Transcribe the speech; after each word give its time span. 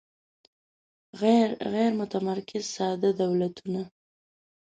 غیر 1.19 1.91
متمرکز 1.99 2.63
ساده 2.75 3.09
دولتونه 3.21 3.81